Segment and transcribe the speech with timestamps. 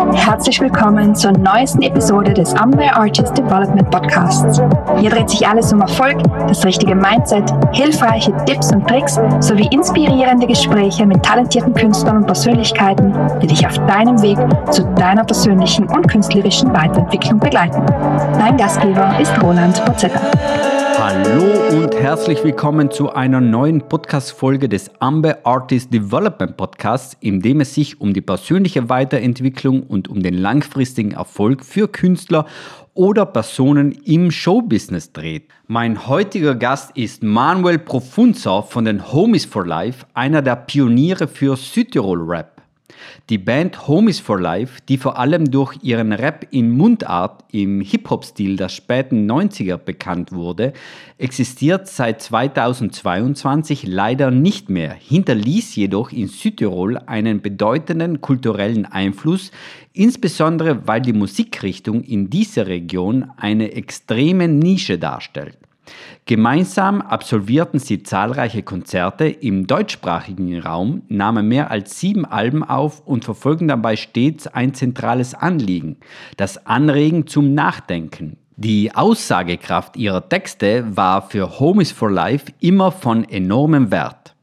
[0.00, 4.58] Herzlich willkommen zur neuesten Episode des Amway Artist Development Podcasts.
[4.98, 6.16] Hier dreht sich alles um Erfolg,
[6.48, 13.12] das richtige Mindset, hilfreiche Tipps und Tricks sowie inspirierende Gespräche mit talentierten Künstlern und Persönlichkeiten,
[13.42, 14.38] die dich auf deinem Weg
[14.70, 17.84] zu deiner persönlichen und künstlerischen Weiterentwicklung begleiten.
[18.38, 20.20] Dein Gastgeber ist Roland Pozetta.
[21.80, 27.74] Und herzlich willkommen zu einer neuen Podcast-Folge des Amber Artist Development Podcasts, in dem es
[27.74, 32.44] sich um die persönliche Weiterentwicklung und um den langfristigen Erfolg für Künstler
[32.92, 35.48] oder Personen im Showbusiness dreht.
[35.68, 41.56] Mein heutiger Gast ist Manuel Profunza von den Homies for Life, einer der Pioniere für
[41.56, 42.59] Südtirol Rap.
[43.28, 48.56] Die Band Homies for Life, die vor allem durch ihren Rap in Mundart im Hip-Hop-Stil
[48.56, 50.72] der späten 90er bekannt wurde,
[51.18, 59.50] existiert seit 2022 leider nicht mehr, hinterließ jedoch in Südtirol einen bedeutenden kulturellen Einfluss,
[59.92, 65.56] insbesondere weil die Musikrichtung in dieser Region eine extreme Nische darstellt.
[66.26, 73.24] Gemeinsam absolvierten sie zahlreiche Konzerte im deutschsprachigen Raum, nahmen mehr als sieben Alben auf und
[73.24, 75.96] verfolgen dabei stets ein zentrales Anliegen,
[76.36, 78.36] das Anregen zum Nachdenken.
[78.56, 84.34] Die Aussagekraft ihrer Texte war für Homies for Life immer von enormem Wert.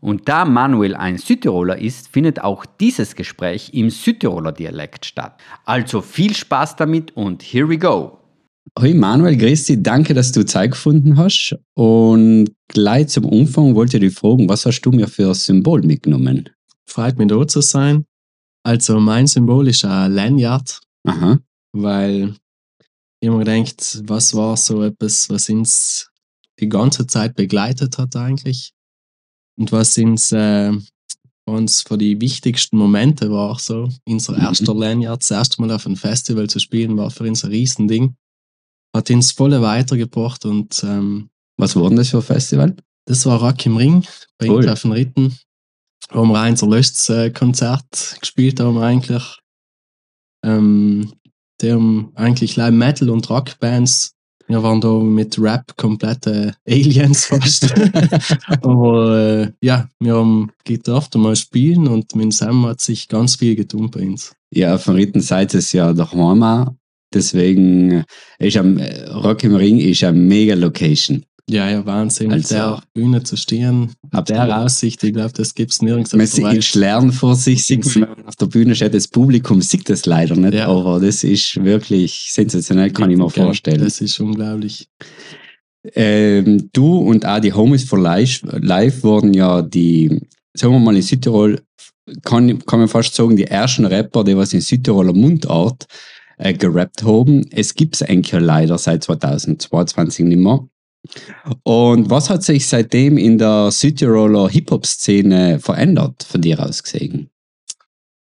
[0.00, 5.40] Und da Manuel ein Südtiroler ist, findet auch dieses Gespräch im Südtiroler Dialekt statt.
[5.64, 8.18] Also viel Spaß damit und here we go!
[8.78, 11.56] Hoi Manuel, grüß dich, danke, dass du Zeit gefunden hast.
[11.74, 15.82] Und gleich zum Umfang wollte ich dich fragen, was hast du mir für ein Symbol
[15.82, 16.50] mitgenommen?
[16.84, 18.04] Freut mich da zu sein.
[18.64, 21.38] Also mein Symbol ist ein Lanyard, Aha.
[21.72, 22.34] weil
[23.20, 26.10] ich mir gedacht, was war so etwas, was uns
[26.60, 28.72] die ganze Zeit begleitet hat eigentlich
[29.58, 30.72] und was uns, äh,
[31.46, 33.88] uns für die wichtigsten Momente war so.
[34.06, 34.40] Unser Mhm.
[34.42, 38.16] erster Lanyard, das erste Mal auf einem Festival zu spielen, war für uns ein Riesending.
[38.96, 42.76] Hat uns voll weitergebracht und ähm, Was war denn das für ein Festival?
[43.08, 44.04] das war Rock im Ring
[44.38, 44.64] bei Cool.
[44.64, 44.68] cool.
[44.68, 45.38] auf den Ritten,
[46.10, 49.38] wo wir ein erlöstes äh, Konzert gespielt haben eigentlich.
[50.44, 51.12] Ähm,
[51.60, 54.12] die haben eigentlich live Metal und Rockbands.
[54.48, 57.72] Wir waren da mit Rap komplette Aliens fast.
[58.62, 63.56] Aber äh, ja, wir haben gedacht, mal spielen und mit Sam hat sich ganz viel
[63.56, 64.34] getan bei uns.
[64.52, 66.74] Ja, von Ritten seid es ja daheim auch.
[67.14, 68.04] Deswegen
[68.38, 71.24] äh, ist am äh, Rock im Ring ist eine mega Location.
[71.48, 72.32] Ja, ja, Wahnsinn.
[72.32, 74.28] Also- auf der Bühne zu stehen, Absolut.
[74.48, 76.74] der Aussicht, ich glaube, das gibt es nirgends Man sieht.
[76.74, 80.06] Lernen vor sich, sieht man, wenn man auf der Bühne steht, das Publikum sieht das
[80.06, 80.66] leider nicht, Ja.
[80.66, 83.78] aber das ist wirklich sensationell, kann ich mir vorstellen.
[83.80, 84.88] Das ist unglaublich.
[85.94, 90.20] Ähm, du und auch die Homies for Life, Life wurden ja die,
[90.54, 91.60] sagen wir mal in Südtirol,
[92.24, 95.86] kann, kann man fast sagen, die ersten Rapper, die was in Südtiroler Mundart
[96.38, 97.46] äh, gerappt haben.
[97.50, 100.66] Es gibt es eigentlich leider seit 2022 nicht mehr.
[101.62, 107.30] Und was hat sich seitdem in der Südtiroler Hip-Hop-Szene verändert, von dir aus gesehen?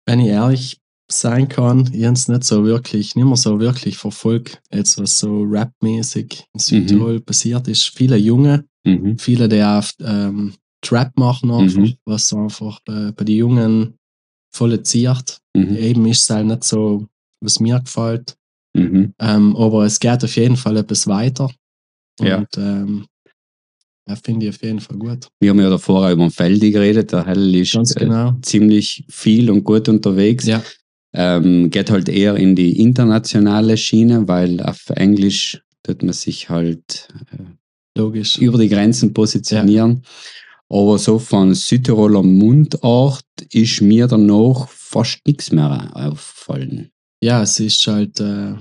[0.06, 0.80] Wenn ich ehrlich
[1.10, 5.44] sein kann, ich es nicht so wirklich, nicht mehr so wirklich verfolgt, jetzt was so
[5.44, 7.84] Rap-mäßig in Südtirol passiert ist.
[7.96, 9.18] Viele Junge, Mhm.
[9.18, 11.96] viele, die auch ähm, Trap machen einfach, Mhm.
[12.06, 13.98] was einfach äh, bei den Jungen
[14.54, 15.40] voll ziert.
[15.56, 15.76] Mhm.
[15.78, 17.08] Eben ist es halt nicht so,
[17.46, 18.36] was mir gefällt.
[18.76, 19.14] Mhm.
[19.20, 21.50] Ähm, aber es geht auf jeden Fall etwas weiter.
[22.20, 22.46] Und Ja.
[22.58, 23.06] ähm,
[24.08, 25.28] ja, finde ich auf jeden Fall gut.
[25.40, 27.12] Wir haben ja davor auch über den Feldi geredet.
[27.12, 28.34] Der Hell ist Ganz äh, genau.
[28.42, 30.46] ziemlich viel und gut unterwegs.
[30.46, 30.62] Ja.
[31.14, 37.08] Ähm, geht halt eher in die internationale Schiene, weil auf Englisch tut man sich halt
[37.98, 38.38] Logisch.
[38.38, 40.04] über die Grenzen positionieren.
[40.68, 46.90] Aber so von Südtiroler Mundart ist mir danach fast nichts mehr aufgefallen.
[47.26, 48.54] Ja, es ist halt äh,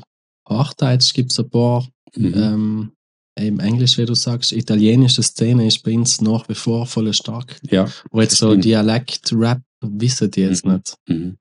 [0.49, 1.87] Hochdeutsch gibt es ein paar.
[2.17, 2.33] Mhm.
[2.35, 2.93] Ähm,
[3.39, 7.57] eben Englisch, wie du sagst, italienische Szene ist bei uns nach wie vor voll stark.
[7.71, 8.65] ja, Aber jetzt so stimmt.
[8.65, 10.73] Dialekt-Rap wissen die jetzt Mhm.
[10.73, 10.95] nicht.
[11.09, 11.37] Mhm.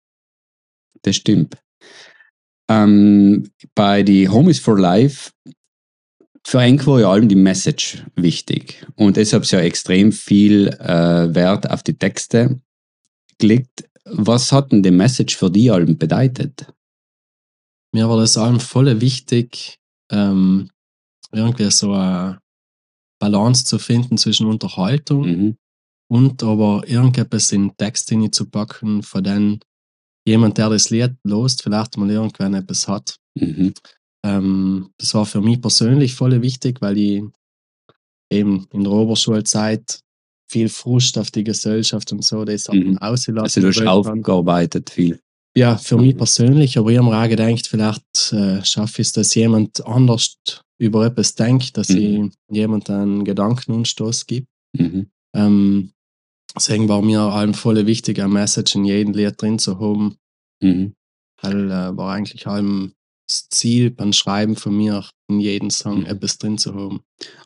[1.04, 1.58] Das stimmt.
[2.70, 5.32] Ähm, bei die Homies for Life
[6.46, 8.86] für Enk war ja allem die Message wichtig.
[8.96, 12.60] Und deshalb ist ja extrem viel äh, Wert auf die Texte
[13.38, 13.88] gelegt.
[14.06, 16.68] Was hat denn die Message für die Alben bedeutet?
[17.94, 19.78] Mir war das allem voll wichtig,
[20.12, 20.70] ähm,
[21.32, 22.40] irgendwie so eine
[23.22, 25.58] Balance zu finden zwischen Unterhaltung Mhm.
[26.12, 29.60] und aber irgendetwas in Text hineinzupacken, von dem
[30.28, 33.18] jemand, der das Lied lost, vielleicht mal irgendwann etwas hat.
[33.36, 33.74] Mhm.
[34.26, 37.24] Ähm, das war für mich persönlich voll wichtig, weil ich
[38.32, 40.00] eben in der Oberschulzeit
[40.50, 42.98] viel Frust auf die Gesellschaft und so, das hat Mhm.
[43.00, 43.64] ausgelassen.
[43.66, 45.20] Also du hast aufgearbeitet viel.
[45.56, 49.14] Ja, für mich persönlich, aber ich habe mir auch gedacht, vielleicht äh, schaffe ich es,
[49.14, 50.38] dass jemand anders
[50.80, 52.32] über etwas denkt, dass Mhm.
[52.50, 54.48] ich jemand einen Gedankenanstoß gibt.
[54.76, 55.12] Mhm.
[55.36, 55.92] Ähm,
[56.56, 60.18] deswegen war mir allem voll wichtig, eine Message in jedem Lied drin zu haben.
[60.62, 60.94] Mhm.
[61.42, 62.94] Weil äh, war eigentlich allem
[63.28, 66.06] das Ziel beim Schreiben von mir, in jedem Song Mhm.
[66.08, 67.02] etwas drin zu haben.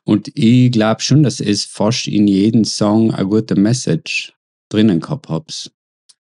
[0.05, 4.33] Und ich glaube schon, dass es fast in jedem Song eine gute Message
[4.71, 5.71] drinnen gehabt habt.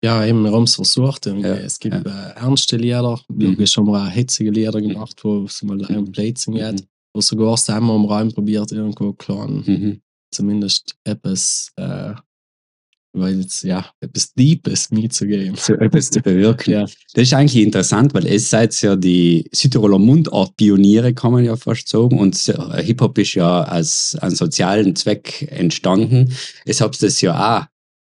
[0.04, 1.26] Ja, eben, wir haben es versucht.
[1.26, 5.62] Ja, es gibt äh, ernste Lieder, logisch haben wir auch hitzige Lieder gemacht, wo es
[5.62, 6.74] mal Lion Blades geht.
[6.74, 6.86] Mhm.
[7.14, 10.00] Wo sogar zusammen am Raum probiert, irgendwo klein, Mhm.
[10.30, 12.12] zumindest etwas, äh,
[13.14, 15.54] weil jetzt, ja, etwas Deepes mitzugeben.
[15.56, 16.70] So etwas zu bewirken.
[16.74, 16.82] Ja.
[17.14, 21.88] Das ist eigentlich interessant, weil es seid ja die Südtiroler Mundart-Pioniere, kann man ja fast
[21.88, 22.18] sagen.
[22.18, 26.34] Und äh, Hip-Hop ist ja als einen sozialen Zweck entstanden.
[26.66, 27.66] Es habt das ja auch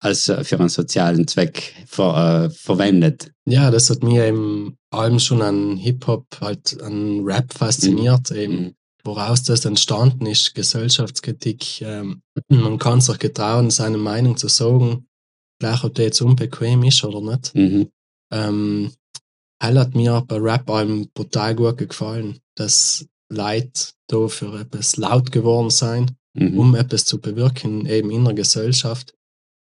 [0.03, 3.31] als äh, für einen sozialen Zweck ver, äh, verwendet.
[3.45, 8.75] Ja, das hat mir eben allem schon an Hip-Hop, halt an Rap fasziniert, eben, Mhm.
[9.03, 11.81] woraus das entstanden ist, Gesellschaftskritik.
[11.81, 15.07] Ähm, man kann sich getrauen, seine Meinung zu sagen,
[15.59, 17.55] gleich ob der jetzt unbequem ist oder nicht.
[17.55, 17.89] Mhm.
[18.31, 18.91] Ähm,
[19.61, 25.31] Hell hat mir bei Rap allem brutal gut gefallen, dass Leute da für etwas laut
[25.31, 26.59] geworden sein, Mhm.
[26.59, 29.13] um etwas zu bewirken, eben in der Gesellschaft.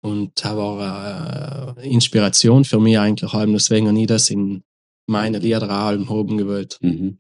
[0.02, 4.64] Und das war äh, Inspiration für mich eigentlich allem, deswegen habe ich das in
[5.08, 6.78] meine Lieder auch allem haben gewollt.
[6.82, 7.20] Mhm.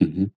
[0.00, 0.32] Mhm.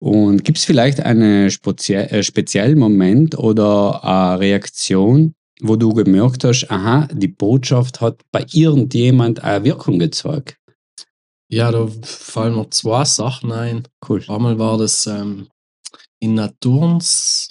[0.00, 6.42] Und gibt es vielleicht einen spezie äh, speziellen Moment oder eine Reaktion, wo du gemerkt
[6.42, 10.56] hast, aha, die Botschaft hat bei irgendjemand eine Wirkung gezeigt?
[11.48, 13.86] Ja, da fallen mir zwei Sachen ein.
[14.08, 14.24] Cool.
[14.26, 15.48] Einmal war das ähm,
[16.18, 17.48] in Naturns,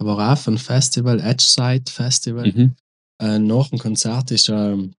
[0.00, 2.52] aber auch ein Festival, Edgeside Festival.
[2.52, 2.76] Mhm.
[3.20, 4.94] Äh, nach dem Konzert ist ein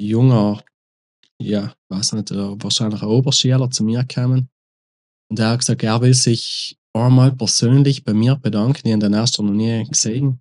[0.00, 0.62] junger,
[1.40, 4.48] ja, weiß nicht, äh, wahrscheinlich ein Oberschüler zu mir gekommen.
[5.30, 8.86] Und er hat gesagt, er will sich einmal persönlich bei mir bedanken.
[8.88, 10.40] Ich habe den erst noch nie gesehen.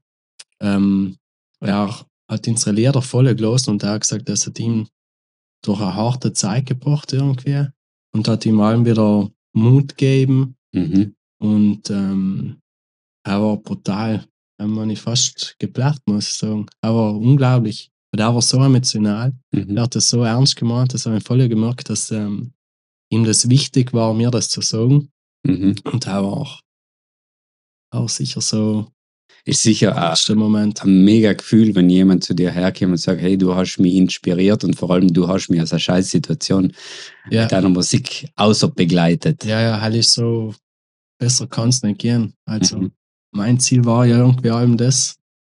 [0.62, 1.18] Ähm,
[1.60, 4.88] er hat unsere Lieder voll gelassen und er hat gesagt, das hat ihm
[5.64, 7.68] durch eine harte Zeit gebracht irgendwie
[8.14, 11.16] und hat ihm allem wieder Mut gegeben Mhm.
[11.40, 12.58] und ähm,
[13.28, 14.26] er war brutal.
[14.60, 16.66] Er war ich fast geplärt, muss ich sagen.
[16.82, 17.92] Er war unglaublich.
[18.14, 19.34] Und er war so emotional.
[19.52, 19.78] Mhm.
[19.78, 22.54] Er hat das so ernst gemeint, das habe ich voll gemerkt, dass ähm,
[23.12, 25.10] ihm das wichtig war, mir das zu sagen.
[25.46, 25.76] Mhm.
[25.92, 26.62] Und er war auch,
[27.92, 28.88] auch sicher so
[29.46, 30.84] Ist sicher ein, Moment.
[30.84, 34.64] ein mega Gefühl, wenn jemand zu dir herkommt und sagt, hey, du hast mich inspiriert
[34.64, 36.74] und vor allem du hast mich aus einer Scheißsituation
[37.30, 39.44] Ja, mit deiner Musik außer begleitet.
[39.46, 40.54] ja, ja, halt ist so,
[41.20, 42.34] besser kann es nicht gehen.
[42.46, 42.92] Also Mhm.
[43.38, 45.16] Mein Ziel war ja irgendwie allem das,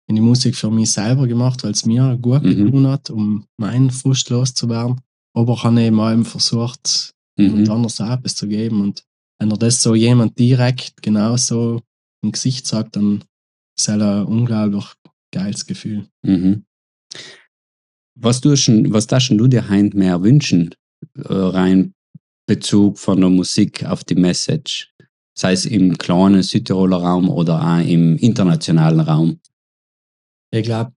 [0.08, 2.66] in die Musik für mich selber gemacht, weil es mir gut Mhm.
[2.66, 5.02] getan hat, um meinen Frust loszuwerden.
[5.36, 7.72] Aber ich habe eben allem versucht, jemand Mhm.
[7.72, 8.82] anders auch etwas zu geben.
[8.82, 9.04] Und
[9.40, 11.82] wenn er das so jemand direkt genauso
[12.24, 13.24] im Gesicht sagt, dann
[13.78, 14.86] ist es ein unglaublich
[15.32, 16.08] geiles Gefühl.
[16.24, 16.66] Mhm.
[18.16, 20.76] Was, du schon, was darfst du dir heim mehr wünschen,
[21.16, 21.94] äh, rein
[22.48, 24.92] Bezug von der Musik auf die Message?
[25.40, 29.40] Sei es im kleinen Südtiroler Raum oder auch im internationalen Raum.
[30.52, 30.92] Ich glaube,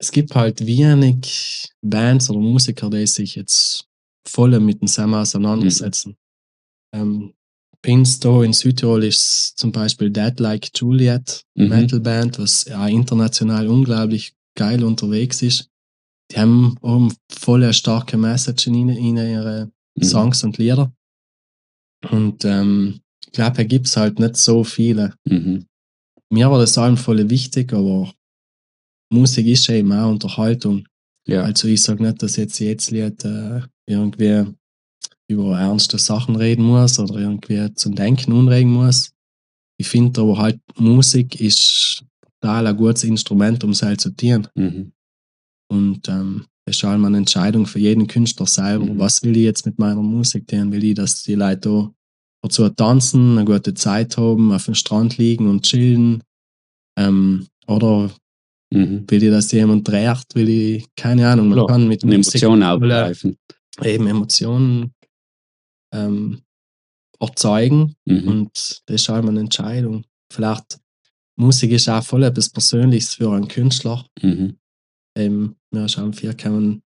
[0.00, 3.86] es gibt halt wenig Bands oder Musiker, die sich jetzt
[4.26, 6.16] voll mit dem Sam auseinandersetzen.
[6.92, 7.32] Ähm,
[7.80, 11.68] Pins da in Südtirol ist zum Beispiel Dead Like Juliet, Mhm.
[11.68, 15.70] Metalband, was ja international unglaublich geil unterwegs ist.
[16.32, 20.02] Die haben auch voll eine starke Message in, in ihre Mhm.
[20.02, 20.92] Songs und Lieder.
[22.10, 23.00] Und ähm,
[23.30, 25.14] ich glaube, da gibt es halt nicht so viele.
[25.24, 25.64] Mhm.
[26.32, 28.12] Mir war das allem voll wichtig, aber
[29.12, 30.84] Musik ist ja eben auch Unterhaltung.
[31.28, 31.44] Ja.
[31.44, 34.46] Also ich sage nicht, dass jetzt jedes Lied äh, irgendwie
[35.28, 39.12] über ernste Sachen reden muss oder irgendwie zum Denken anregen muss.
[39.78, 42.04] Ich finde aber halt, Musik ist
[42.40, 44.48] total ein gutes Instrument, um es halt zu tun.
[44.56, 44.92] Mhm.
[45.70, 48.86] Und ähm, das ist halt eine Entscheidung für jeden Künstler selber.
[48.86, 48.98] Mhm.
[48.98, 50.72] Was will ich jetzt mit meiner Musik tun?
[50.72, 51.94] Will ich, dass die Leute da
[52.42, 56.22] dazu tanzen, eine gute Zeit haben, auf dem Strand liegen und chillen?
[56.98, 58.10] Ähm, oder
[58.72, 59.04] Mhm.
[59.10, 60.24] will ich, dass jemand dreht?
[60.34, 63.36] Will ich, keine Ahnung, man Klar, kann mit Eine Musik Emotion voll, äh, aufgreifen.
[63.84, 64.92] eben Emotionen
[65.92, 66.40] ähm,
[67.18, 68.28] erzeugen Mhm.
[68.28, 68.50] und
[68.86, 70.04] das ist halt eine Entscheidung.
[70.32, 70.78] Vielleicht,
[71.36, 74.06] Musik ist auch voll etwas Persönliches für einen Künstler.
[74.22, 74.56] Mhm.
[75.16, 76.82] Ähm, wir haben vier kommen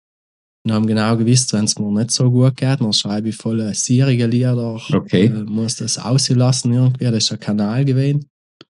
[0.65, 3.73] und haben genau gewusst, wenn es mir nicht so gut geht, dann schreibe ich voll
[3.75, 5.27] sierige Lieder, Okay.
[5.27, 8.27] äh, muss das auslassen irgendwie, das ist ein Kanal gewesen.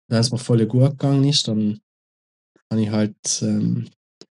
[0.10, 1.80] Wenn es mir voll gut gegangen ist, dann
[2.72, 3.88] habe ich halt ähm,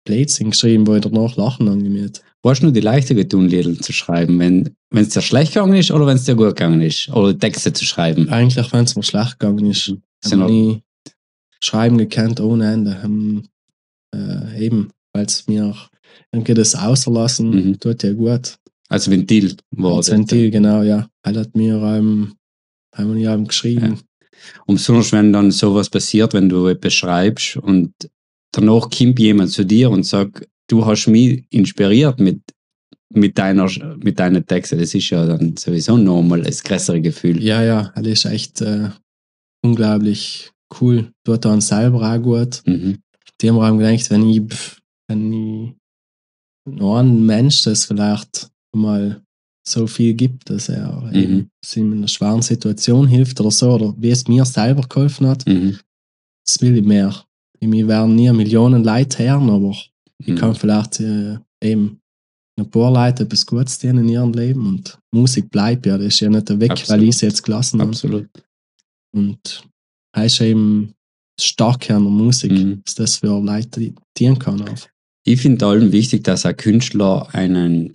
[0.06, 2.22] Blödsinn geschrieben, wo ich danach lachen angemeldet.
[2.42, 5.90] Warst du nur die leichter getun, Lieder zu schreiben, wenn es dir schlecht gegangen ist
[5.92, 7.08] oder wenn es dir gut gegangen ist?
[7.10, 8.28] Oder Texte zu schreiben?
[8.30, 10.82] Eigentlich, wenn es mir schlecht gegangen ist, Sind habe noch- ich nie
[11.62, 13.00] schreiben gekannt ohne Ende.
[13.04, 13.44] Ähm,
[14.14, 15.74] äh, eben, weil es mir
[16.32, 17.80] irgendwie das auslassen Mhm.
[17.80, 18.56] tut ja gut.
[18.88, 20.14] Also Ventil war Das das.
[20.16, 21.08] Ventil, genau, ja.
[21.22, 22.34] Er hat mir ähm,
[23.18, 24.00] Jahren geschrieben.
[24.66, 27.92] Und besonders wenn dann sowas passiert, wenn du etwas schreibst und
[28.52, 32.40] danach kommt jemand zu dir und sagt, du hast mich inspiriert mit,
[33.14, 33.70] mit, deiner,
[34.02, 37.42] mit deinen Texten, das ist ja dann sowieso nochmal das größere Gefühl.
[37.42, 38.90] Ja, ja, das ist echt äh,
[39.64, 40.50] unglaublich
[40.80, 41.12] cool.
[41.24, 42.62] Tut dann selber auch gut.
[42.66, 42.98] Mhm.
[43.40, 44.42] Die haben auch gedacht, wenn ich,
[45.08, 45.74] wenn ich
[46.68, 49.22] noch einen Mensch das vielleicht mal
[49.66, 51.14] so viel gibt, dass er Mhm.
[51.14, 55.46] eben in einer schweren Situation hilft oder so, oder wie es mir selber geholfen hat,
[55.46, 55.78] Mhm.
[56.44, 57.14] das will ich mehr.
[57.60, 59.76] Mir werden nie Millionen Leute hören, aber
[60.18, 60.34] ich Mhm.
[60.36, 62.00] kann vielleicht äh, eben
[62.58, 66.20] ein paar Leute etwas Gutes tun in ihrem Leben und Musik bleibt ja, das ist
[66.20, 67.02] ja nicht weg, weil Absolut.
[67.04, 67.90] ich es jetzt gelassen habe.
[67.90, 68.28] Absolut.
[69.14, 69.64] Und
[70.16, 70.92] ist eben
[71.38, 72.82] das Starke an der Musik, Mhm.
[72.84, 74.60] dass das für Leute dienen kann.
[74.68, 74.88] Auch.
[75.24, 77.92] Ich finde allem wichtig, dass ein Künstler einen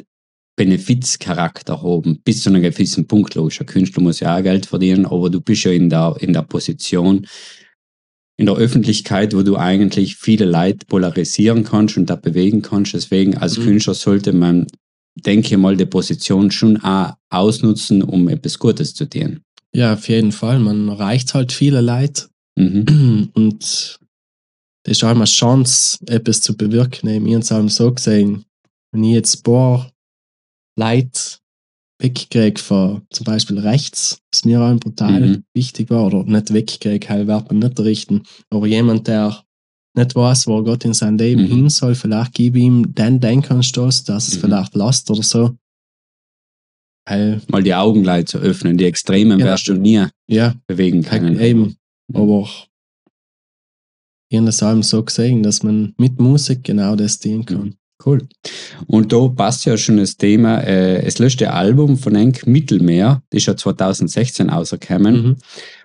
[0.56, 3.36] Benefizcharakter haben, bis zu einem gewissen Punkt.
[3.36, 6.34] Logisch, ein Künstler muss ja auch Geld verdienen, aber du bist ja in der, in
[6.34, 7.28] der Position,
[8.40, 12.94] in der Öffentlichkeit, wo du eigentlich viele Leute polarisieren kannst und da bewegen kannst.
[12.94, 13.64] Deswegen als Mhm.
[13.64, 14.68] Künstler sollte man,
[15.16, 19.42] denke ich mal, die Position schon auch ausnutzen, um etwas Gutes zu tun.
[19.76, 20.60] Ja, auf jeden Fall.
[20.60, 23.30] Man erreicht halt viele Leute Mhm.
[23.34, 24.00] und
[24.88, 27.10] das ist auch immer eine Chance, etwas zu bewirken.
[27.10, 28.46] Ich habe es auch so gesehen,
[28.94, 29.92] wenn ich jetzt ein paar
[30.80, 31.20] Leute
[32.02, 35.44] wegkriege von zum Beispiel rechts, was mir auch brutal Mhm.
[35.54, 39.44] wichtig war, oder nicht wegkriege, halt wird man nicht richten, aber jemand, der
[39.98, 41.48] nicht weiß, wo Gott in sein Leben Mhm.
[41.48, 44.42] hin soll, vielleicht gebe ihm den Denkanstoß, dass es Mhm.
[44.42, 45.58] vielleicht lasst oder so.
[47.10, 48.78] Weil, Mal die Augen zu öffnen.
[48.78, 49.48] Die Extremen Ja.
[49.48, 51.40] wirst du nie ja, bewegen können.
[51.40, 51.78] eben,
[52.10, 52.16] Mhm.
[52.16, 52.50] aber
[54.30, 57.76] ich habe das auch so gesehen, dass man mit Musik genau das dienen kann.
[58.06, 58.28] Cool.
[58.86, 63.40] Und da passt ja schon das Thema, äh, das letzte Album von Enk Mittelmeer, das
[63.40, 65.36] ist ja 2016 rausgekommen, Mhm.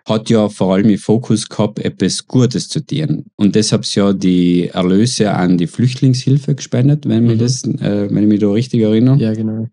[0.07, 3.25] hat ja vor allem im Fokus gehabt, etwas Gutes zu tun.
[3.37, 7.39] Und deshalb ja die Erlöse an die Flüchtlingshilfe gespendet, wenn, mich Mhm.
[7.39, 9.17] das, äh, wenn ich mich da richtig erinnere.
[9.17, 9.69] Ja, genau.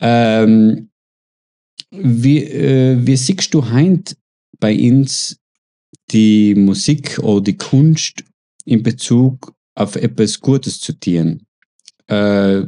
[0.00, 0.90] Ähm,
[1.90, 4.16] wie, äh, wie siehst du heint
[4.60, 5.38] bei uns
[6.12, 8.24] die Musik oder die Kunst
[8.64, 11.42] in Bezug auf etwas Gutes zu tun?
[12.06, 12.66] Äh,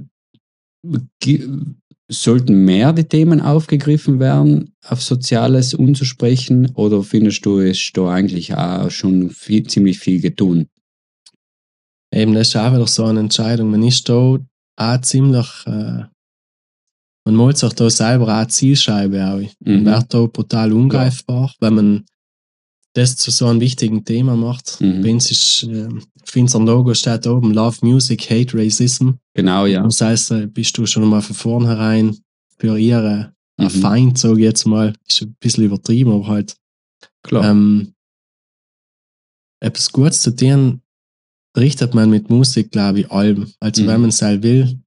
[2.09, 8.11] sollten mehr die Themen aufgegriffen werden, auf Soziales umzusprechen, oder findest du, es ist da
[8.11, 10.67] eigentlich auch schon viel, ziemlich viel getan?
[12.13, 13.71] Eben, das ist auch wieder so eine Entscheidung.
[13.71, 14.39] Man ist da
[14.77, 16.05] auch ziemlich, äh,
[17.27, 19.41] man malt sich da selber auch Zielscheibe auch.
[19.61, 19.85] Man Mhm.
[19.87, 22.05] wird da brutal ungreifbar, wenn man
[22.95, 24.81] das zu so einem wichtigen Thema macht.
[24.81, 25.03] Mhm.
[25.03, 25.87] Bei uns ist, äh,
[26.23, 29.11] auf unserem Logo steht oben Love Music, Hate Racism.
[29.35, 29.83] Genau, ja.
[29.83, 32.17] Das heißt, äh, bist du schon mal von vornherein
[32.59, 33.71] für ihre Mhm.
[33.71, 36.57] Feind, sage ich jetzt mal, ist ein bisschen übertrieben, aber halt
[37.23, 37.51] Klar.
[37.51, 37.95] ähm,
[39.61, 40.81] etwas Gutes zu tun,
[41.57, 43.53] richtet man mit Musik, glaube ich, allem.
[43.61, 43.87] Also Mhm.
[43.87, 44.81] wenn man es halt will,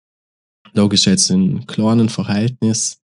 [0.73, 2.97] logisch jetzt in kleinen Verhältnis,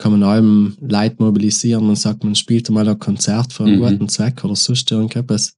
[0.00, 1.86] kann man allem Leute mobilisieren.
[1.86, 3.82] Man sagt, man spielt mal ein Konzert für einen Mhm.
[3.82, 5.54] guten Zweck oder sonst irgendetwas.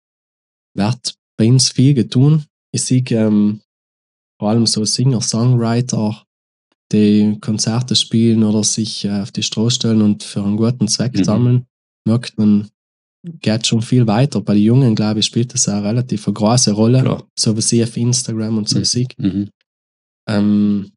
[0.74, 2.44] Wird bei uns viel getan.
[2.72, 3.60] Ich sehe ähm,
[4.40, 6.24] vor allem so Singer, Songwriter,
[6.92, 11.14] die Konzerte spielen oder sich äh, auf die Straße stellen und für einen guten Zweck
[11.16, 11.24] Mhm.
[11.24, 11.66] sammeln,
[12.06, 12.68] merkt man,
[13.40, 14.40] geht schon viel weiter.
[14.40, 17.02] Bei den Jungen, glaube ich, spielt das auch relativ eine große Rolle.
[17.02, 17.26] Klar.
[17.38, 18.84] So wie sie auf Instagram und so Mhm.
[18.84, 19.18] sieht.
[19.18, 19.50] Mhm.
[20.28, 20.92] Ähm,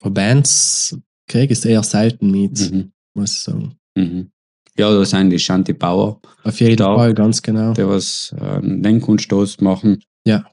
[0.00, 0.96] von Bands
[1.28, 2.92] kriege es eher selten mit, Mhm.
[3.14, 3.76] muss ich sagen.
[3.96, 4.30] Mhm.
[4.76, 6.96] Ja, da sind die Shanti Bauer, Auf jeden Stark.
[6.98, 7.72] Fall, ganz genau.
[7.74, 10.02] der was äh, einen Denkkunststoß machen.
[10.24, 10.44] Ja.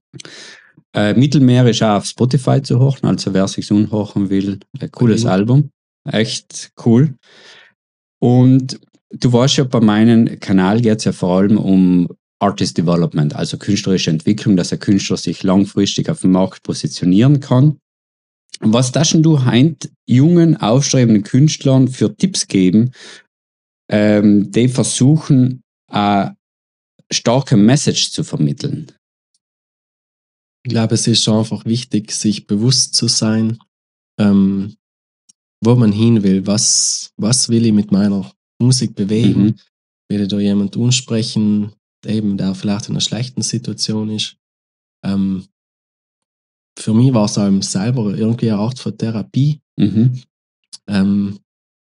[0.96, 5.24] Äh, Mittelmeer ist auch auf Spotify zu hören, also wer sich unhochen will, ein cooles
[5.26, 5.30] Cool.
[5.30, 5.70] Album.
[6.10, 7.16] Echt cool.
[8.20, 8.80] Und
[9.12, 12.08] du weißt ja, bei meinem Kanal geht es ja vor allem um
[12.40, 17.78] Artist Development, also künstlerische Entwicklung, dass ein Künstler sich langfristig auf dem Markt positionieren kann.
[18.60, 22.92] Was darfst du heint jungen, aufstrebenden Künstlern für Tipps geben,
[23.90, 26.38] ähm, die versuchen, eine
[27.12, 28.92] starke Message zu vermitteln?
[30.66, 33.60] Ich glaube, es ist einfach wichtig, sich bewusst zu sein,
[34.20, 34.76] ähm,
[35.64, 36.48] wo man hin will.
[36.48, 39.44] Was, was will ich mit meiner Musik bewegen?
[39.44, 39.56] Mhm.
[40.10, 41.74] Will ich da jemand ansprechen,
[42.06, 44.38] eben der vielleicht in einer schlechten Situation ist?
[45.04, 45.46] Ähm,
[46.78, 49.60] für mich war es auch selber irgendwie eine Art von Therapie.
[49.78, 50.22] Mhm.
[50.88, 51.40] Ähm,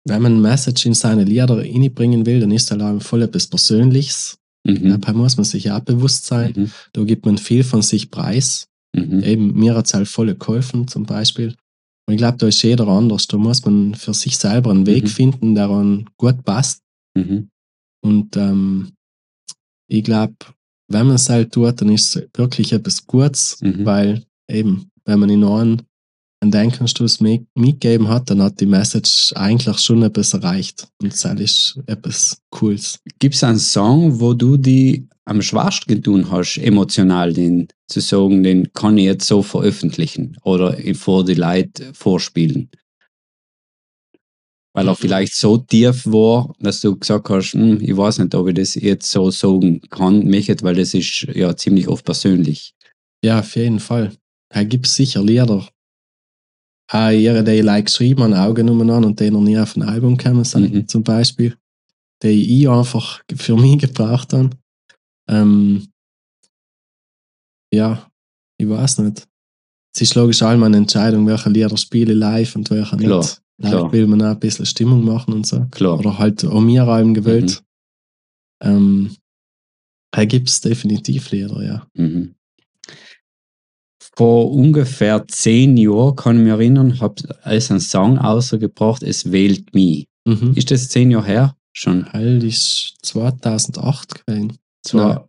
[0.05, 3.47] wenn man ein Message in seine Lieder reinbringen will, dann ist das auch voll etwas
[3.47, 4.37] Persönliches.
[4.65, 4.89] Mhm.
[4.89, 6.53] Dabei muss man sich auch bewusst sein.
[6.55, 6.71] Mhm.
[6.93, 8.67] Da gibt man viel von sich preis.
[8.95, 9.23] Mhm.
[9.23, 11.55] Eben, mir hat es halt voll geholfen, zum Beispiel.
[12.05, 13.27] Und ich glaube, da ist jeder anders.
[13.27, 15.07] Da muss man für sich selber einen Weg Mhm.
[15.07, 16.81] finden, der dann gut passt.
[17.17, 17.49] Mhm.
[18.03, 18.91] Und ähm,
[19.89, 20.35] ich glaube,
[20.89, 23.85] wenn man es halt tut, dann ist es wirklich etwas Gutes, Mhm.
[23.85, 25.81] weil eben, wenn man in einen,
[26.41, 30.87] einen Denkanstoß mit- mitgegeben hat, dann hat die Message eigentlich schon etwas erreicht.
[31.01, 32.99] Und das ist etwas Cooles.
[33.19, 38.43] Gibt es einen Song, wo du die am schwersten getun hast, emotional, den zu sagen,
[38.43, 42.69] den kann ich jetzt so veröffentlichen oder vor die Leute vorspielen?
[44.75, 48.47] Weil er vielleicht so tief war, dass du gesagt hast, hm, ich weiß nicht, ob
[48.47, 52.73] ich das jetzt so sagen kann, Mechet, weil das ist ja ziemlich oft persönlich.
[53.23, 54.11] Ja, auf jeden Fall.
[54.53, 55.67] Da gibt es sicher Lieder.
[56.91, 59.81] Auch ihre, die ich like geschrieben habe, Augen umeinander und die noch nie auf ein
[59.83, 60.87] Album gekommen sind, Mhm.
[60.87, 61.57] zum Beispiel.
[62.21, 64.51] Die ich einfach für mich gebraucht habe.
[65.27, 65.87] Ähm,
[67.73, 68.07] ja,
[68.59, 69.27] ich weiß nicht.
[69.95, 73.41] Es ist logisch einmal eine Entscheidung, welche Lieder spiele ich live und welche Klar, nicht.
[73.57, 73.91] Live klar.
[73.91, 75.65] will man auch ein bisschen Stimmung machen und so.
[75.71, 75.99] Klar.
[75.99, 77.63] Oder halt auch mir im gewählt.
[78.63, 78.69] Mhm.
[78.69, 79.15] Ähm,
[80.11, 81.87] da gibt es definitiv Lieder, ja.
[81.95, 82.35] Mhm.
[84.15, 87.15] Vor ungefähr zehn Jahren, kann ich mich erinnern, habe
[87.51, 90.07] ich einen Song ausgebracht, Es wählt mich.
[90.25, 90.53] Mhm.
[90.55, 91.55] Ist das zehn Jahre her?
[91.73, 92.11] Schon.
[92.13, 94.57] Halt ist 2008 gewesen.
[94.85, 95.27] Zwar,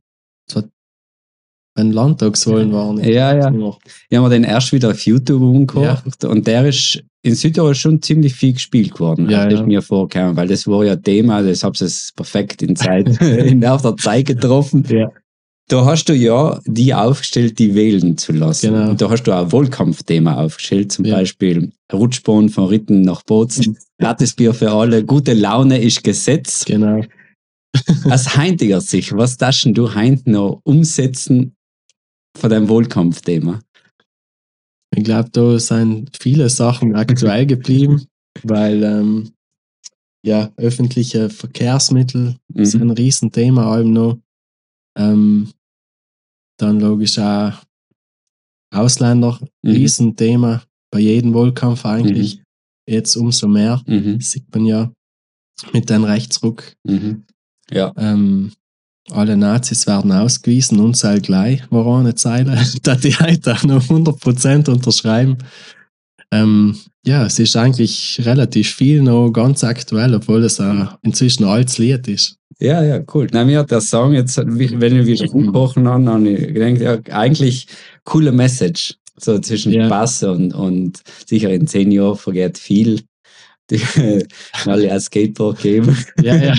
[1.76, 2.98] Wenn Landtagswahlen waren.
[3.02, 3.48] Ja, ja.
[4.08, 8.00] Ich habe mir den erst wieder auf YouTube umgehört und der ist in Südtirol schon
[8.00, 9.60] ziemlich viel gespielt geworden, Ja, ja, ja.
[9.60, 13.60] ich mir vorgekommen, weil das war ja Thema, das habe es perfekt in Zeit, in
[13.60, 14.84] der Zeit getroffen.
[14.88, 15.10] Ja.
[15.68, 18.72] Da hast du ja die aufgestellt, die wählen zu lassen.
[18.74, 18.90] Genau.
[18.90, 21.16] Und da hast du auch ein Wahlkampfthema aufgestellt, zum Ja.
[21.16, 26.64] Beispiel Rutschbahn von Ritten nach Bozen, Gratisbier für alle, gute Laune ist Gesetz.
[26.66, 27.00] Genau.
[28.10, 31.54] Aus heutiger Sicht, was darfst du heint noch umsetzen
[32.36, 33.60] von deinem Wahlkampfthema?
[34.94, 38.06] Ich glaube, da sind viele Sachen aktuell geblieben,
[38.42, 39.30] weil ähm,
[40.24, 42.64] ja, öffentliche Verkehrsmittel Mhm.
[42.66, 44.18] sind ein Riesenthema allem noch.
[44.96, 45.50] Ähm,
[46.58, 47.52] dann logisch auch
[48.72, 49.70] Ausländer, Mhm.
[49.70, 52.42] Riesenthema bei jedem Wahlkampf eigentlich.
[52.88, 54.20] Jetzt umso mehr, Mhm.
[54.20, 54.92] sieht man ja
[55.72, 56.74] mit dem Rechtsruck.
[56.84, 57.24] Mhm.
[57.70, 57.92] Ja.
[57.96, 58.52] Ähm,
[59.10, 63.82] alle Nazis werden ausgewiesen und sei gleich, war eine Zeile, da die heute auch noch
[63.88, 65.38] 100% unterschreiben.
[66.30, 71.50] Ähm, ja, es ist eigentlich relativ viel noch ganz aktuell, obwohl es auch inzwischen ein
[71.50, 72.38] altes Lied ist.
[72.60, 73.26] Ja, ja, cool.
[73.32, 77.14] Na, mir hat der Song jetzt, wenn ich wieder umkochen habe, habe ich gedacht, ja,
[77.14, 77.66] eigentlich
[78.04, 78.94] coole Message.
[79.16, 79.86] So zwischen Ja.
[79.86, 83.02] Spaß und, und sicher in zehn Jahren vergeht viel.
[83.70, 83.80] Die
[84.64, 85.96] alle ein Skateboard geben.
[86.22, 86.54] Ja, ja.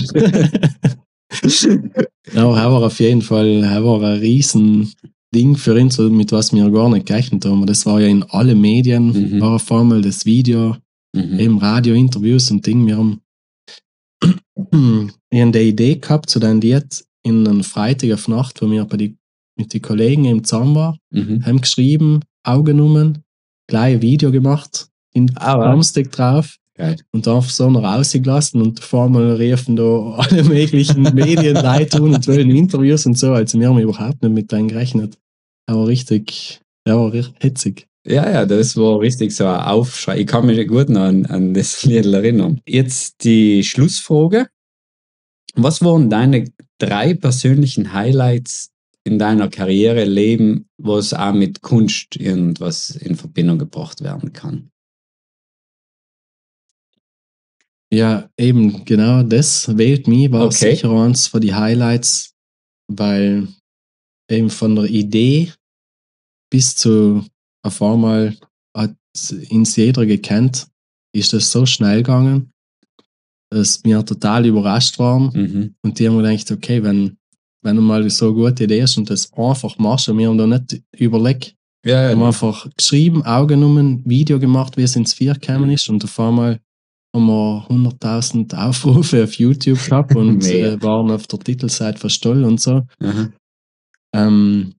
[2.35, 4.93] Aber er war auf jeden Fall er war ein riesen
[5.35, 7.65] Ding für ihn, so mit was wir gar nicht gerechnet haben.
[7.65, 9.41] Das war ja in allen Medien, Mhm.
[9.41, 10.77] war auf einmal das Video,
[11.15, 11.39] Mhm.
[11.39, 12.87] eben Radio-Interviews und Ding.
[12.87, 13.21] Wir haben
[15.31, 18.85] ich hab die Idee gehabt zu dem Lied in einer Freitag auf Nacht, wo wir
[18.85, 19.17] bei die,
[19.57, 21.45] mit den Kollegen im zusammen waren, Mhm.
[21.45, 23.19] haben geschrieben, Augen genommen,
[23.67, 25.75] gleich ein Video gemacht, in Ah,
[26.11, 26.97] drauf Geil.
[27.13, 32.27] und dann so noch rausgelassen und vor allem riefen da alle möglichen Medienleute an und
[32.27, 33.31] wollen Interviews und so.
[33.33, 35.17] Also wir haben überhaupt nicht mit denen gerechnet.
[35.67, 37.87] Er war richtig, er war richtig hitzig.
[38.07, 40.19] Ja, ja, das war richtig so ein Aufschrei.
[40.19, 42.61] Ich kann mich gut noch an, an das Lied erinnern.
[42.67, 44.47] Jetzt die Schlussfrage.
[45.55, 48.69] Was waren deine drei persönlichen Highlights
[49.05, 54.69] in deiner Karriere, Leben, was auch mit Kunst irgendwas in Verbindung gebracht werden kann?
[57.93, 60.75] Ja, eben genau das wählt mich, war Okay.
[60.75, 62.33] sicher eins von die Highlights,
[62.91, 63.47] weil
[64.29, 65.51] eben von der Idee
[66.51, 67.23] bis zu
[67.63, 68.35] auf einmal
[68.75, 68.95] hat
[69.49, 70.67] ins jeder gekannt,
[71.13, 72.51] ist das so schnell gegangen,
[73.51, 75.75] dass wir total überrascht waren Mhm.
[75.83, 77.17] und die haben gedacht, okay, wenn,
[77.63, 80.37] wenn du mal so eine gute Idee hast und das einfach machst und wir haben
[80.37, 82.27] da nicht überlegt, Ja, wir haben ja.
[82.27, 86.59] einfach geschrieben, Augen genommen, Video gemacht, wie es ins Vier gekommen ist und auf einmal
[87.15, 92.59] haben wir 100.000 Aufrufe auf YouTube gehabt und äh, waren auf der Titelseite verstoll und
[92.59, 92.85] so.
[92.99, 93.31] Aha.
[94.15, 94.73] Ähm,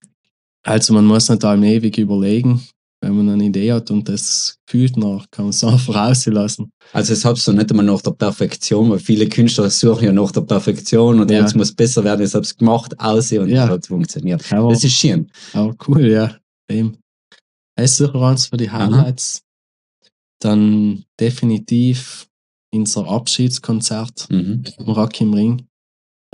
[0.64, 2.60] also man muss nicht allem ewig überlegen,
[3.02, 6.70] wenn man eine Idee hat und das fühlt nach, kann man es einfach rauslassen.
[6.92, 10.32] Also es hab's so nicht einmal nach der Perfektion, weil viele Künstler suchen ja nach
[10.32, 11.40] der Perfektion und Ja.
[11.40, 13.64] jetzt muss besser werden, jetzt hab's gemacht, aussehen und Ja.
[13.64, 14.52] es hat funktioniert.
[14.52, 15.30] Aber, Das ist schön.
[15.52, 16.36] aber cool, ja.
[16.70, 16.96] Eben.
[17.76, 19.42] Das ist sicher eins für die Highlights.
[20.40, 22.26] Dann definitiv
[22.74, 24.64] unser Abschiedskonzert Mhm.
[24.78, 25.66] im Rock im Ring.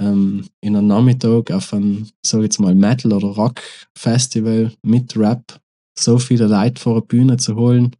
[0.00, 5.60] Ähm, in einem Nachmittag auf ein, ich sag jetzt mal, Metal- oder Rock-Festival mit Rap
[5.98, 7.94] so viele Leute vor der Bühne zu holen,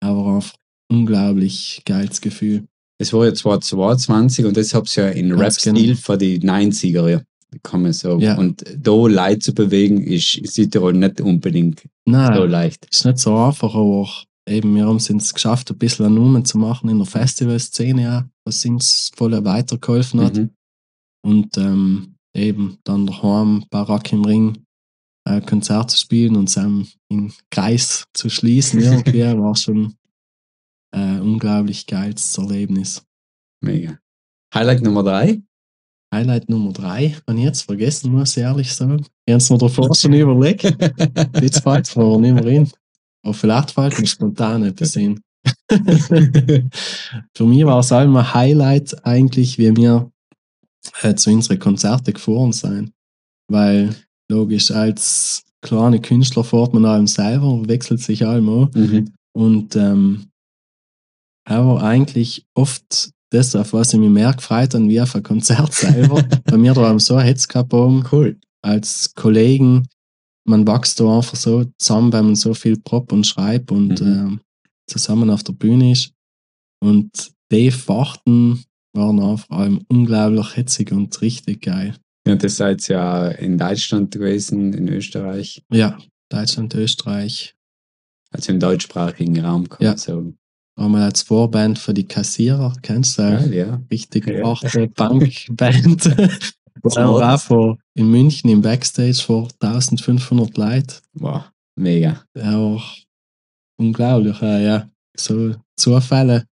[0.00, 0.54] aber einfach
[0.90, 2.66] unglaublich geiles Gefühl.
[2.98, 5.96] Es war ja 2022 und das hab's ja in Rap-Stil genau.
[5.96, 7.20] von die 90er, ja.
[7.62, 8.20] Kann man sagen.
[8.20, 8.36] Ja.
[8.36, 12.86] Und da Leute zu bewegen, ist in Südtirol nicht unbedingt Nein, so leicht.
[12.90, 14.08] ist nicht so einfach, aber
[14.48, 18.28] eben, wir haben es geschafft, ein bisschen einen Namen zu machen in der Festivalszene, ja,
[18.44, 20.34] was uns voll weitergeholfen hat.
[20.34, 20.50] Mhm.
[21.24, 24.64] Und ähm, eben dann daheim bei Rock im Ring
[25.26, 29.94] äh, Konzert zu spielen und dann in Kreis zu schließen, irgendwie, war schon
[30.92, 33.04] ein unglaublich geiles Erlebnis.
[33.62, 33.98] Mega.
[34.54, 35.42] Highlight Nummer drei.
[36.14, 39.04] Highlight Nummer drei, wenn ich jetzt vergessen muss, ich ehrlich sagen.
[39.26, 40.62] Ich habe es mir davor schon überlegt.
[41.40, 42.70] Jetzt fällt es mir nicht mehr rein.
[43.24, 45.20] Aber vielleicht fällt mir spontan etwas ein.
[47.34, 50.12] Für mich war es auch immer Highlight eigentlich, wie wir
[51.02, 52.92] äh, zu unseren Konzerten gefahren sind.
[53.50, 53.94] Weil,
[54.30, 58.70] logisch, als kleine Künstler fährt man allem selber, wechselt sich allem an.
[58.74, 59.14] mhm.
[59.36, 60.26] Und ähm,
[61.46, 65.72] aber eigentlich oft das, auf was ich mich mehr gefreut habe, wie auf ein Konzert
[65.74, 66.22] selber.
[66.44, 68.38] Bei mir da haben so ein Hetz gehabt oben, Cool.
[68.62, 69.86] als Kollegen.
[70.46, 74.06] Man wächst da einfach so zusammen, weil man so viel prop und schreibt und Mhm.
[74.06, 74.40] ähm,
[74.88, 76.12] zusammen auf der Bühne ist.
[76.82, 78.62] Und die Fahrten
[78.94, 81.94] waren einfach allem unglaublich hetzig und richtig geil.
[82.26, 85.98] Ja, das seid ja in Deutschland gewesen, in Österreich, Ja,
[86.30, 87.54] Deutschland, Österreich.
[88.30, 89.90] also im deutschsprachigen Raum, kann Ja.
[89.90, 90.36] man sagen.
[90.76, 93.22] Waren wir als Vorband für die Kassierer, kennst du?
[93.22, 93.38] auch?
[93.40, 93.80] Geil, ja.
[93.90, 94.44] richtig Ja.
[94.44, 96.04] harte Punkband.
[96.96, 100.94] Haben wir auch vor, in München im Backstage vor 1500 Leuten.
[101.14, 101.44] Wow,
[101.78, 102.22] mega.
[102.42, 102.96] Auch
[103.78, 104.90] unglaublich, ja, ja.
[105.16, 106.44] So Zufälle,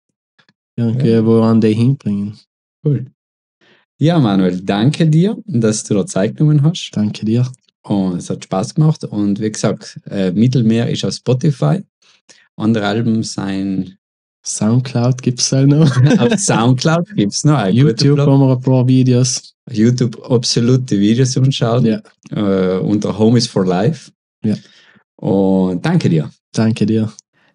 [0.77, 1.25] irgendwie, Ja.
[1.27, 2.39] wo an die hinbringen.
[2.85, 3.07] Cool.
[3.99, 6.91] Ja, Manuel, danke dir, dass du da Zeit genommen hast.
[6.93, 7.47] Danke dir.
[7.85, 9.05] Und es hat Spaß gemacht.
[9.05, 11.83] Und wie gesagt, äh, Mittelmeer ist auf Spotify.
[12.57, 13.97] Andere Alben sein
[14.45, 15.91] Soundcloud gibt es auch noch.
[16.19, 17.65] auf Soundcloud, gibt es noch.
[17.69, 19.55] YouTube haben wir ein paar Videos.
[19.71, 21.87] YouTube absolut die Videos anschauen.
[21.87, 22.03] Ja.
[22.31, 24.11] Äh, unter Home is for Life.
[24.45, 24.57] Ja.
[25.17, 26.29] Und danke dir.
[26.53, 27.13] Danke dir.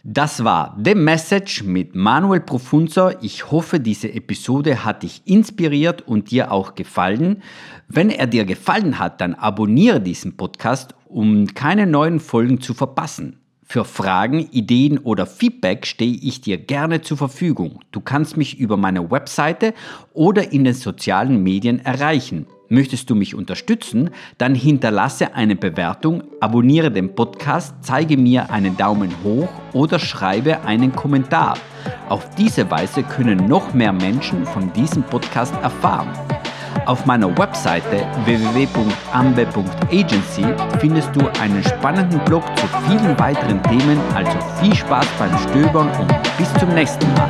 [0.10, 3.12] Das war The Message mit Manuel Profunzo.
[3.22, 7.44] Ich hoffe, diese Episode hat dich inspiriert und dir auch gefallen.
[7.90, 13.42] Wenn er dir gefallen hat, dann abonniere diesen Podcast, um keine neuen Folgen zu verpassen.
[13.64, 17.82] Für Fragen, Ideen oder Feedback stehe ich dir gerne zur Verfügung.
[17.92, 19.74] Du kannst mich über meine Webseite
[20.14, 22.48] oder in den sozialen Medien erreichen.
[22.70, 24.10] Möchtest du mich unterstützen?
[24.38, 30.94] Dann hinterlasse eine Bewertung, abonniere den Podcast, zeige mir einen Daumen hoch oder schreibe einen
[30.94, 31.58] Kommentar.
[32.10, 36.10] Auf diese Weise können noch mehr Menschen von diesem Podcast erfahren.
[36.86, 40.44] Auf meiner Webseite www.ambe.agency
[40.80, 46.14] findest du einen spannenden Blog zu vielen weiteren Themen, also viel Spaß beim Stöbern und
[46.38, 47.30] bis zum nächsten Mal.